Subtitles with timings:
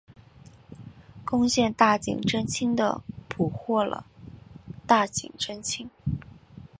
[1.23, 4.07] 攻陷大井贞清的捕获了
[4.87, 5.91] 大井贞清。